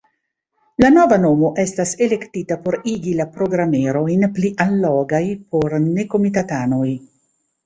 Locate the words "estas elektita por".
1.63-2.77